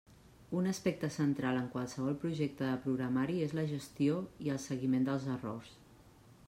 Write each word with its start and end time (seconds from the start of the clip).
Un 0.59 0.69
aspecte 0.69 1.09
central 1.15 1.59
en 1.59 1.67
qualsevol 1.75 2.17
projecte 2.23 2.65
de 2.71 2.79
programari 2.87 3.37
és 3.49 3.55
la 3.59 3.67
gestió 3.75 4.19
i 4.47 4.53
el 4.57 4.63
seguiment 4.67 5.09
dels 5.11 5.31
errors. 5.37 5.77